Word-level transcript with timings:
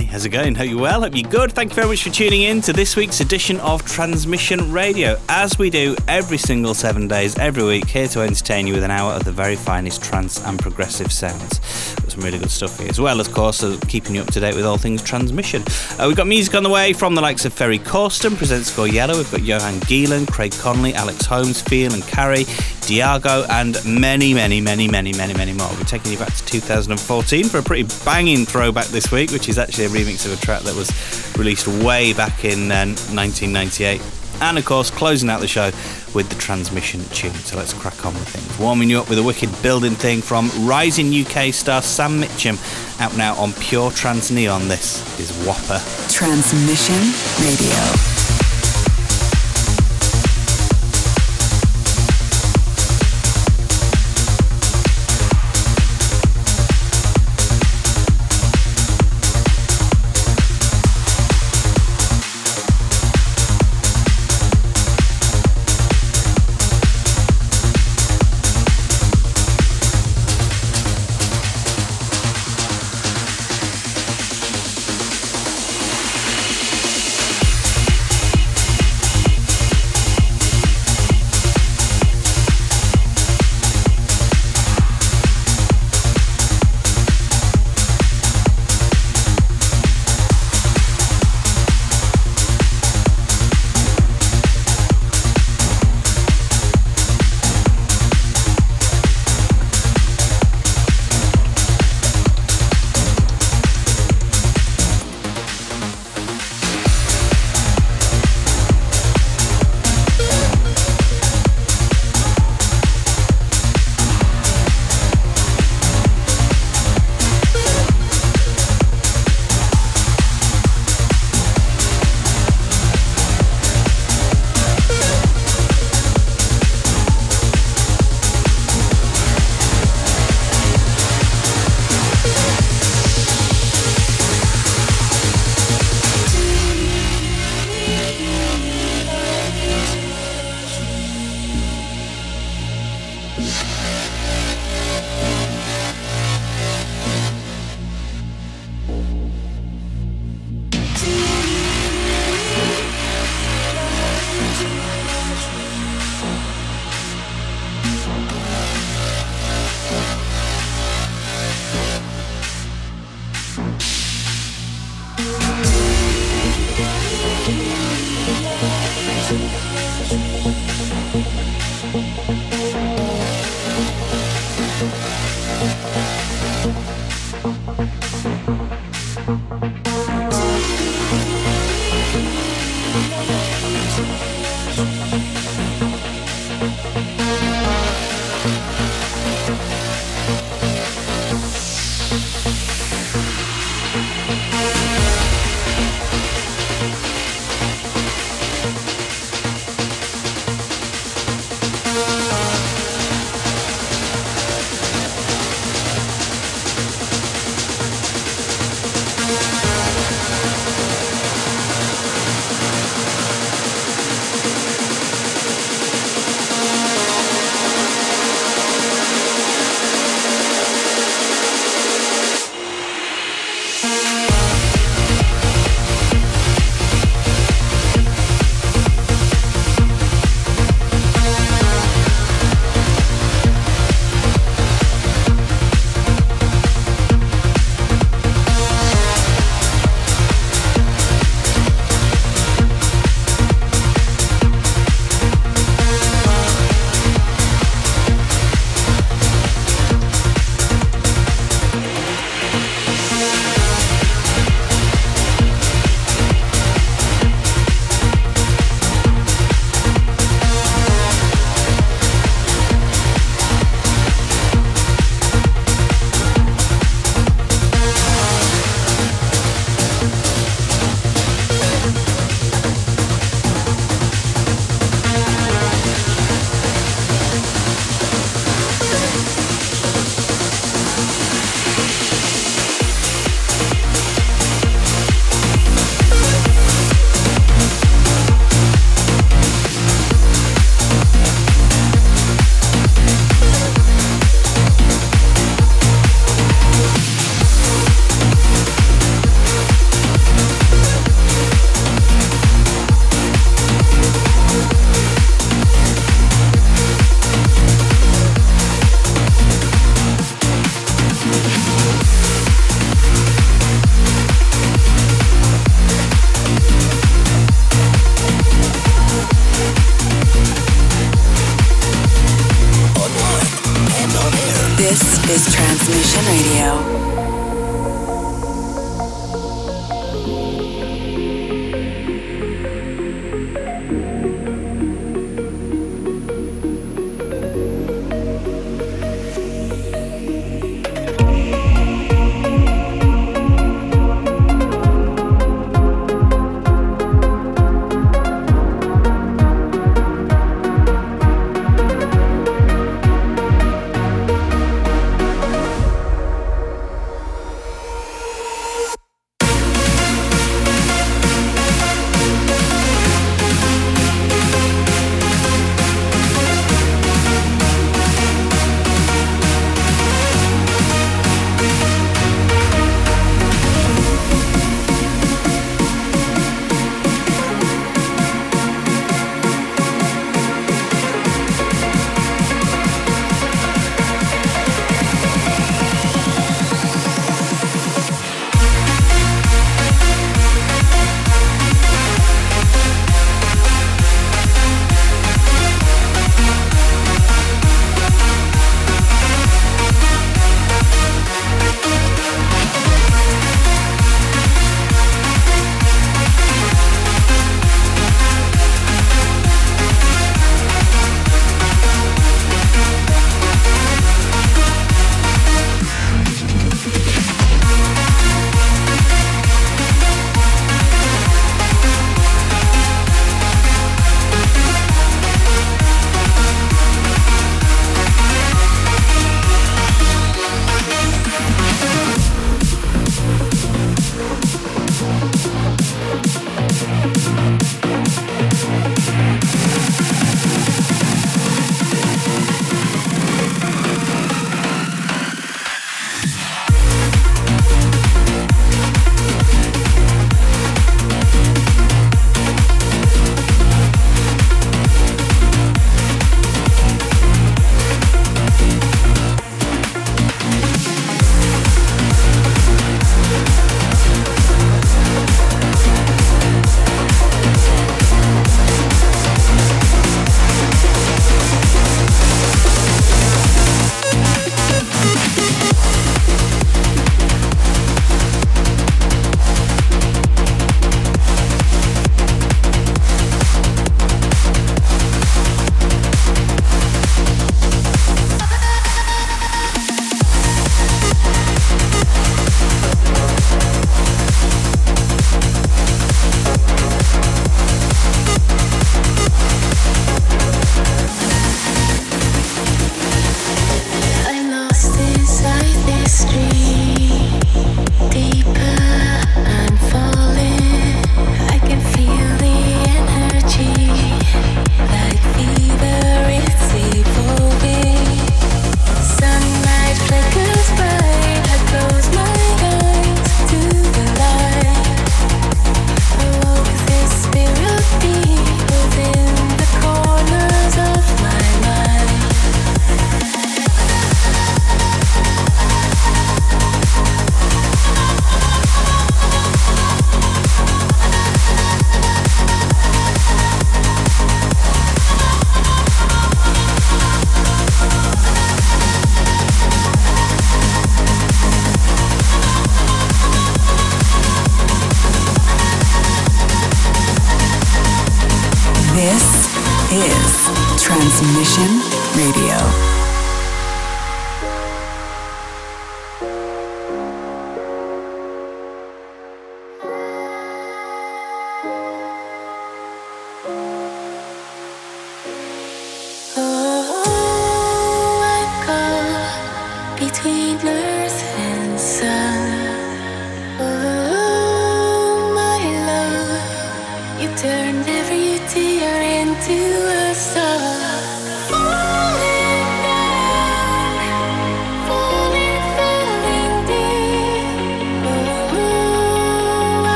Hey, 0.00 0.06
how's 0.06 0.24
it 0.24 0.30
going? 0.30 0.54
Hope 0.54 0.70
you're 0.70 0.80
well. 0.80 1.02
Hope 1.02 1.14
you're 1.14 1.30
good. 1.30 1.52
Thank 1.52 1.72
you 1.72 1.74
very 1.74 1.88
much 1.88 2.02
for 2.04 2.08
tuning 2.08 2.40
in 2.40 2.62
to 2.62 2.72
this 2.72 2.96
week's 2.96 3.20
edition 3.20 3.60
of 3.60 3.84
Transmission 3.84 4.72
Radio. 4.72 5.20
As 5.28 5.58
we 5.58 5.68
do 5.68 5.94
every 6.08 6.38
single 6.38 6.72
seven 6.72 7.06
days, 7.06 7.36
every 7.36 7.62
week, 7.62 7.86
here 7.86 8.08
to 8.08 8.22
entertain 8.22 8.66
you 8.66 8.72
with 8.72 8.82
an 8.82 8.90
hour 8.90 9.12
of 9.12 9.24
the 9.24 9.32
very 9.32 9.56
finest 9.56 10.02
trance 10.02 10.42
and 10.46 10.58
progressive 10.58 11.12
sounds. 11.12 11.58
Got 11.96 12.12
some 12.12 12.22
really 12.22 12.38
good 12.38 12.50
stuff 12.50 12.78
here, 12.78 12.88
as 12.88 12.98
well, 12.98 13.20
of 13.20 13.30
course, 13.30 13.62
as 13.62 13.78
keeping 13.80 14.14
you 14.14 14.22
up 14.22 14.28
to 14.28 14.40
date 14.40 14.54
with 14.54 14.64
all 14.64 14.78
things 14.78 15.02
transmission. 15.02 15.62
Uh, 15.98 16.06
we've 16.06 16.16
got 16.16 16.26
music 16.26 16.54
on 16.54 16.62
the 16.62 16.70
way 16.70 16.94
from 16.94 17.14
the 17.14 17.20
likes 17.20 17.44
of 17.44 17.52
Ferry 17.52 17.78
Corsten, 17.78 18.38
presents 18.38 18.74
Gouryella. 18.74 19.16
We've 19.16 19.30
got 19.30 19.42
Johan 19.42 19.80
Gielen, 19.80 20.26
Craig 20.26 20.52
Connelly, 20.52 20.94
Alex 20.94 21.26
Holmes, 21.26 21.60
Feel 21.60 21.92
and 21.92 22.02
Cari, 22.04 22.44
Diago, 22.90 23.46
and 23.50 23.76
many, 23.84 24.32
many, 24.32 24.62
many, 24.62 24.88
many, 24.88 25.12
many, 25.12 25.34
many 25.34 25.52
more. 25.52 25.68
We're 25.76 25.84
taking 25.84 26.12
you 26.12 26.18
back 26.18 26.34
to 26.34 26.46
2014 26.46 27.44
for 27.44 27.58
a 27.58 27.62
pretty 27.62 27.86
banging 28.06 28.46
throwback 28.46 28.86
this 28.86 29.12
week, 29.12 29.30
which 29.30 29.48
is 29.50 29.58
actually 29.58 29.84
a 29.84 29.89
remix 29.90 30.26
of 30.26 30.32
a 30.32 30.44
track 30.44 30.62
that 30.62 30.74
was 30.74 30.90
released 31.36 31.68
way 31.68 32.12
back 32.12 32.44
in 32.44 32.70
uh, 32.70 32.86
1998. 33.12 34.00
And 34.42 34.56
of 34.56 34.64
course, 34.64 34.90
closing 34.90 35.28
out 35.28 35.40
the 35.40 35.48
show 35.48 35.70
with 36.14 36.28
the 36.28 36.34
transmission 36.36 37.04
tune. 37.10 37.34
So 37.34 37.56
let's 37.56 37.74
crack 37.74 38.06
on 38.06 38.14
with 38.14 38.28
things. 38.28 38.58
Warming 38.58 38.88
you 38.88 39.00
up 39.00 39.08
with 39.08 39.18
a 39.18 39.22
wicked 39.22 39.50
building 39.62 39.94
thing 39.94 40.22
from 40.22 40.50
rising 40.66 41.12
UK 41.12 41.52
star 41.52 41.82
Sam 41.82 42.18
Mitcham, 42.18 42.58
out 43.00 43.16
now 43.16 43.34
on 43.34 43.52
Pure 43.54 43.92
Trance 43.92 44.30
Neon. 44.30 44.68
This 44.68 45.20
is 45.20 45.30
Whopper. 45.46 45.80
Transmission 46.08 46.96
Radio. 47.44 48.19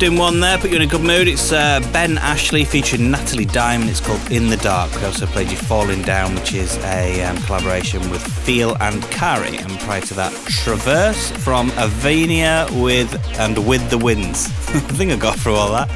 Uplifting 0.00 0.18
one 0.18 0.40
there, 0.40 0.56
put 0.56 0.70
you 0.70 0.76
in 0.76 0.82
a 0.82 0.86
good 0.86 1.02
mood. 1.02 1.28
It's 1.28 1.52
uh, 1.52 1.78
Ben 1.92 2.16
Ashley 2.16 2.64
featuring 2.64 3.10
Natalie 3.10 3.44
Diamond. 3.44 3.90
It's 3.90 4.00
called 4.00 4.32
In 4.32 4.48
the 4.48 4.56
Dark. 4.56 4.90
We 4.96 5.04
also 5.04 5.26
played 5.26 5.50
you 5.50 5.58
Falling 5.58 6.00
Down, 6.00 6.34
which 6.36 6.54
is 6.54 6.78
a 6.84 7.22
um, 7.22 7.36
collaboration 7.42 8.08
with 8.08 8.22
Feel 8.22 8.78
and 8.80 9.02
Cari. 9.10 9.58
And 9.58 9.78
prior 9.80 10.00
to 10.00 10.14
that, 10.14 10.32
Traverse 10.46 11.32
from 11.32 11.68
Avenia 11.72 12.70
with 12.82 13.14
and 13.38 13.68
With 13.68 13.90
the 13.90 13.98
Winds. 13.98 14.46
I 14.68 14.80
think 14.96 15.12
I 15.12 15.16
got 15.16 15.38
through 15.38 15.56
all 15.56 15.70
that. 15.72 15.90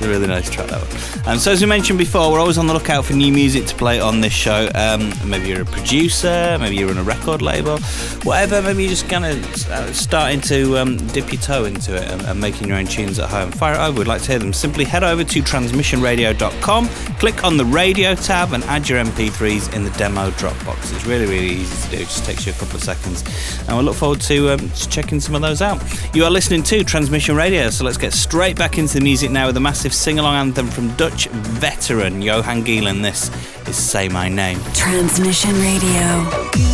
A 0.00 0.08
really 0.08 0.28
nice 0.28 0.48
track, 0.48 0.68
that 0.68 0.80
one. 0.80 1.28
Um, 1.28 1.38
so, 1.38 1.50
as 1.50 1.60
we 1.60 1.66
mentioned 1.66 1.98
before, 1.98 2.30
we're 2.30 2.38
always 2.38 2.56
on 2.56 2.68
the 2.68 2.72
lookout 2.72 3.04
for 3.04 3.14
new 3.14 3.32
music 3.32 3.66
to 3.66 3.74
play 3.74 3.98
on 3.98 4.20
this 4.20 4.32
show. 4.32 4.70
Um, 4.74 5.12
maybe 5.28 5.48
you're 5.48 5.62
a 5.62 5.64
producer, 5.64 6.56
maybe 6.60 6.76
you're 6.76 6.90
in 6.90 6.98
a 6.98 7.02
record 7.02 7.42
label, 7.42 7.78
whatever. 8.22 8.62
Maybe 8.62 8.84
you're 8.84 8.90
just 8.90 9.08
kind 9.08 9.24
of 9.24 9.70
uh, 9.70 9.92
starting 9.92 10.40
to 10.42 10.78
um, 10.78 10.96
dip 11.08 11.32
your 11.32 11.42
toe 11.42 11.64
into 11.64 11.96
it 11.96 12.08
and, 12.08 12.22
and, 12.22 12.40
making 12.40 12.68
your 12.68 12.76
own 12.76 12.86
tunes 12.86 13.18
at 13.18 13.28
home. 13.28 13.50
Fire 13.50 13.74
it 13.74 13.78
over, 13.78 13.98
we'd 13.98 14.06
like 14.06 14.22
to 14.22 14.30
hear 14.30 14.38
them. 14.38 14.52
Simply 14.52 14.84
head 14.84 15.02
over 15.02 15.24
to 15.24 15.42
transmissionradio.com, 15.42 16.88
click 17.18 17.42
on 17.44 17.56
the 17.56 17.64
radio 17.64 18.14
tab, 18.14 18.52
and 18.52 18.62
add 18.64 18.88
your 18.88 19.02
MP3s 19.02 19.74
in 19.74 19.82
the 19.82 19.90
demo 19.90 20.30
Dropbox. 20.78 20.94
It's 20.94 21.06
really, 21.06 21.26
really 21.26 21.46
easy 21.46 21.84
to 21.90 21.96
do, 21.96 22.02
it 22.02 22.06
just 22.06 22.24
takes 22.24 22.46
you 22.46 22.52
a 22.52 22.54
couple 22.56 22.76
of 22.76 22.82
seconds. 22.82 23.24
And 23.66 23.76
we'll 23.76 23.84
look 23.84 23.96
forward 23.96 24.20
to 24.22 24.50
um, 24.50 24.70
checking 24.72 25.20
some 25.20 25.34
of 25.34 25.42
those 25.42 25.62
out. 25.62 25.82
You 26.14 26.24
are 26.24 26.30
listening 26.30 26.62
to 26.64 26.84
Transmission 26.84 27.36
Radio, 27.36 27.70
so 27.70 27.84
let's 27.84 27.98
get 27.98 28.12
straight 28.12 28.56
back 28.56 28.78
into 28.78 28.94
the 28.94 29.04
music 29.04 29.30
now 29.30 29.46
with 29.46 29.56
a 29.56 29.60
massive 29.60 29.94
sing 29.94 30.18
along 30.18 30.34
anthem 30.34 30.68
from 30.68 30.94
Dutch 30.96 31.28
veteran 31.28 32.22
Johan 32.22 32.64
Gielen. 32.64 33.02
This 33.02 33.30
is 33.68 33.76
Say 33.76 34.08
My 34.08 34.28
Name. 34.28 34.60
Transmission 34.74 35.54
Radio. 35.60 36.67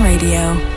Radio. 0.00 0.69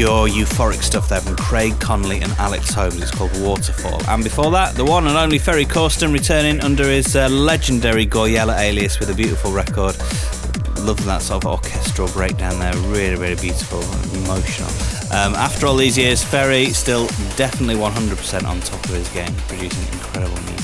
Euphoric 0.00 0.82
stuff 0.82 1.10
there 1.10 1.20
from 1.20 1.36
Craig 1.36 1.78
Connelly 1.78 2.20
and 2.20 2.32
Alex 2.32 2.72
Holmes. 2.72 3.02
It's 3.02 3.10
called 3.10 3.38
Waterfall. 3.42 4.02
And 4.08 4.24
before 4.24 4.50
that, 4.52 4.74
the 4.74 4.84
one 4.84 5.06
and 5.06 5.16
only 5.16 5.38
Ferry 5.38 5.66
Corsten 5.66 6.12
returning 6.12 6.60
under 6.60 6.84
his 6.84 7.14
uh, 7.16 7.28
legendary 7.28 8.06
Gouryella 8.06 8.58
alias 8.58 8.98
with 8.98 9.10
a 9.10 9.14
beautiful 9.14 9.52
record. 9.52 9.96
Love 10.80 11.04
that 11.04 11.20
sort 11.20 11.44
of 11.44 11.50
orchestral 11.50 12.08
breakdown 12.08 12.58
there. 12.58 12.74
Really, 12.88 13.16
really 13.16 13.40
beautiful, 13.40 13.82
emotional. 14.22 14.70
Um, 15.12 15.34
after 15.34 15.66
all 15.66 15.76
these 15.76 15.98
years, 15.98 16.24
Ferry 16.24 16.66
still 16.70 17.06
definitely 17.36 17.74
100% 17.74 18.44
on 18.44 18.60
top 18.60 18.82
of 18.86 18.90
his 18.92 19.08
game, 19.10 19.34
producing 19.48 19.82
incredible 19.92 20.40
music. 20.42 20.59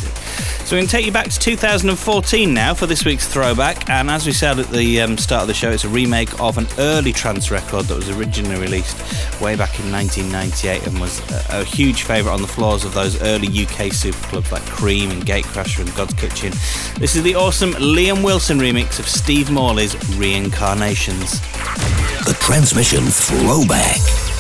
So 0.67 0.75
we 0.75 0.83
can 0.83 0.89
take 0.89 1.07
you 1.07 1.13
back 1.13 1.29
to 1.31 1.39
2014 1.39 2.53
now 2.53 2.75
for 2.75 2.87
this 2.87 3.05
week's 3.05 3.29
throwback. 3.29 3.89
And 3.89 4.11
as 4.11 4.27
we 4.27 4.33
said 4.33 4.59
at 4.59 4.69
the 4.71 5.01
um, 5.01 5.17
start 5.17 5.43
of 5.43 5.47
the 5.47 5.55
show, 5.55 5.71
it's 5.71 5.85
a 5.85 5.89
remake 5.89 6.41
of 6.41 6.59
an 6.59 6.67
early 6.79 7.13
trance 7.13 7.53
record 7.53 7.85
that 7.85 7.95
was 7.95 8.11
originally 8.11 8.61
released 8.61 8.99
way 9.41 9.55
back 9.55 9.79
in 9.79 9.93
1998 9.93 10.85
and 10.89 11.01
was 11.01 11.21
a, 11.31 11.61
a 11.61 11.65
huge 11.65 12.03
favourite 12.03 12.35
on 12.35 12.43
the 12.43 12.49
floors 12.49 12.85
of 12.85 12.95
those 12.95 13.23
early 13.23 13.47
UK 13.47 13.93
superclubs 13.93 14.51
like 14.51 14.63
Cream 14.67 15.13
and 15.13 15.25
Gatecrasher 15.25 15.83
and 15.83 15.91
Godskitchen. 15.91 16.51
This 16.99 17.15
is 17.15 17.23
the 17.23 17.37
awesome 17.37 17.71
Liam 17.75 18.25
Wilson 18.25 18.59
remix 18.59 18.99
of 18.99 19.09
Steve 19.09 19.53
Morley's 19.53 19.95
Reincarnations. 20.17 21.39
The 22.25 22.37
Transmission 22.41 23.05
Throwback. 23.05 24.36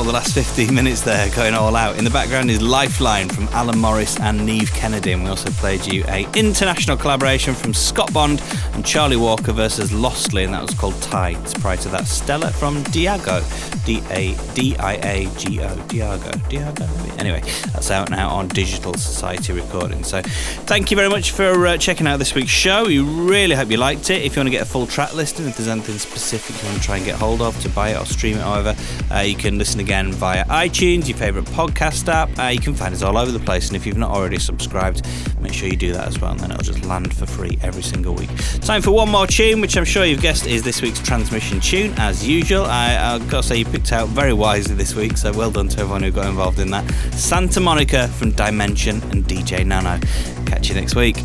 For 0.00 0.06
the 0.06 0.12
last 0.12 0.32
15 0.32 0.74
minutes 0.74 1.02
there, 1.02 1.28
going 1.36 1.52
all 1.52 1.76
out. 1.76 1.98
In 1.98 2.04
the 2.04 2.10
background 2.10 2.50
is 2.50 2.62
Lifeline 2.62 3.28
from 3.28 3.48
Alan 3.48 3.78
Morris 3.78 4.18
and 4.18 4.40
Neev 4.40 4.74
Kennedy, 4.74 5.12
and 5.12 5.22
we 5.22 5.28
also 5.28 5.50
played 5.50 5.84
you 5.84 6.04
a 6.08 6.26
international 6.32 6.96
collaboration 6.96 7.54
from 7.54 7.74
Scott 7.74 8.10
Bond 8.10 8.42
and 8.72 8.82
Charlie 8.82 9.18
Walker 9.18 9.52
versus 9.52 9.92
Lostly, 9.92 10.44
and 10.44 10.54
that 10.54 10.62
was 10.62 10.72
called 10.72 10.94
Tides. 11.02 11.52
Prior 11.52 11.76
to 11.76 11.90
that, 11.90 12.06
Stellar 12.06 12.48
from 12.48 12.82
Diago, 12.84 13.44
D 13.84 14.02
A 14.08 14.34
D 14.54 14.74
I 14.78 14.94
A 14.94 15.26
G 15.36 15.60
O, 15.60 15.68
Diago, 15.68 16.30
Diago. 16.48 17.18
Anyway, 17.18 17.42
that's 17.72 17.90
out 17.90 18.08
now 18.08 18.30
on 18.30 18.48
Digital 18.48 18.94
Society 18.94 19.52
Recording. 19.52 20.02
So, 20.02 20.22
thank 20.22 20.90
you 20.90 20.96
very 20.96 21.10
much 21.10 21.32
for 21.32 21.66
uh, 21.66 21.76
checking 21.76 22.06
out 22.06 22.18
this 22.18 22.34
week's 22.34 22.48
show. 22.48 22.86
We 22.86 23.00
really 23.00 23.54
hope 23.54 23.70
you 23.70 23.76
liked 23.76 24.08
it. 24.08 24.22
If 24.22 24.34
you 24.34 24.40
want 24.40 24.46
to 24.46 24.52
get 24.52 24.62
a 24.62 24.70
full 24.70 24.86
track 24.86 25.12
listing, 25.12 25.46
if 25.46 25.58
there's 25.58 25.68
anything 25.68 25.98
specific 25.98 26.56
you 26.62 26.68
want 26.68 26.80
to 26.80 26.86
try 26.86 26.96
and 26.96 27.04
get 27.04 27.16
hold 27.16 27.42
of 27.42 27.60
to 27.60 27.68
buy 27.68 27.90
it 27.90 28.00
or 28.00 28.06
stream 28.06 28.38
it, 28.38 28.42
however, 28.42 28.74
uh, 29.12 29.20
you 29.20 29.34
can 29.34 29.58
listen 29.58 29.80
again 29.80 30.12
via 30.12 30.44
iTunes, 30.46 31.08
your 31.08 31.16
favourite 31.16 31.46
podcast 31.48 32.08
app. 32.08 32.30
Uh, 32.38 32.48
you 32.48 32.60
can 32.60 32.74
find 32.74 32.94
us 32.94 33.02
all 33.02 33.16
over 33.16 33.30
the 33.30 33.40
place, 33.40 33.68
and 33.68 33.76
if 33.76 33.86
you've 33.86 33.96
not 33.96 34.10
already 34.10 34.38
subscribed, 34.38 35.06
make 35.40 35.52
sure 35.52 35.68
you 35.68 35.76
do 35.76 35.92
that 35.92 36.06
as 36.06 36.20
well, 36.20 36.32
and 36.32 36.40
then 36.40 36.50
it'll 36.50 36.62
just 36.62 36.84
land 36.84 37.14
for 37.14 37.26
free 37.26 37.58
every 37.62 37.82
single 37.82 38.14
week. 38.14 38.30
Time 38.60 38.82
for 38.82 38.92
one 38.92 39.08
more 39.08 39.26
tune, 39.26 39.60
which 39.60 39.76
I'm 39.76 39.84
sure 39.84 40.04
you've 40.04 40.22
guessed 40.22 40.46
is 40.46 40.62
this 40.62 40.82
week's 40.82 41.00
transmission 41.00 41.60
tune, 41.60 41.92
as 41.96 42.26
usual. 42.26 42.64
I, 42.64 42.96
I've 43.14 43.28
got 43.28 43.42
to 43.42 43.48
say, 43.48 43.56
you 43.56 43.64
picked 43.64 43.92
out 43.92 44.08
very 44.08 44.32
wisely 44.32 44.74
this 44.74 44.94
week, 44.94 45.16
so 45.16 45.32
well 45.32 45.50
done 45.50 45.68
to 45.68 45.80
everyone 45.80 46.02
who 46.02 46.10
got 46.10 46.26
involved 46.26 46.58
in 46.58 46.70
that. 46.70 46.88
Santa 47.14 47.60
Monica 47.60 48.08
from 48.08 48.32
Dimension 48.32 49.02
and 49.10 49.24
DJ 49.24 49.66
Nano. 49.66 49.98
Catch 50.46 50.68
you 50.68 50.74
next 50.74 50.94
week. 50.94 51.16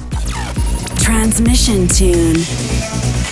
Transmission 0.99 1.87
tune. 1.87 3.24